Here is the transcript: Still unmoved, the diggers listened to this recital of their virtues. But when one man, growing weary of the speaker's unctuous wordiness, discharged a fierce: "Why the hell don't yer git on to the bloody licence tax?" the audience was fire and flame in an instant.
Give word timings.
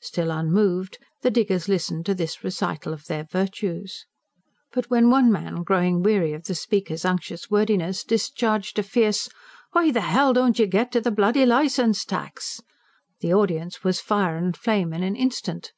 Still 0.00 0.30
unmoved, 0.30 0.96
the 1.20 1.30
diggers 1.30 1.68
listened 1.68 2.06
to 2.06 2.14
this 2.14 2.42
recital 2.42 2.94
of 2.94 3.04
their 3.04 3.24
virtues. 3.24 4.06
But 4.72 4.88
when 4.88 5.10
one 5.10 5.30
man, 5.30 5.64
growing 5.64 6.02
weary 6.02 6.32
of 6.32 6.44
the 6.44 6.54
speaker's 6.54 7.04
unctuous 7.04 7.50
wordiness, 7.50 8.02
discharged 8.02 8.78
a 8.78 8.82
fierce: 8.82 9.28
"Why 9.72 9.90
the 9.90 10.00
hell 10.00 10.32
don't 10.32 10.58
yer 10.58 10.64
git 10.64 10.86
on 10.86 10.90
to 10.92 11.00
the 11.02 11.10
bloody 11.10 11.44
licence 11.44 12.06
tax?" 12.06 12.62
the 13.20 13.34
audience 13.34 13.84
was 13.84 14.00
fire 14.00 14.38
and 14.38 14.56
flame 14.56 14.94
in 14.94 15.02
an 15.02 15.14
instant. 15.14 15.72